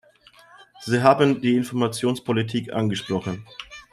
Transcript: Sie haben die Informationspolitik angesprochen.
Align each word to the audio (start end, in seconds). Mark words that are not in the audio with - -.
Sie 0.79 1.03
haben 1.03 1.41
die 1.41 1.55
Informationspolitik 1.55 2.73
angesprochen. 2.73 3.45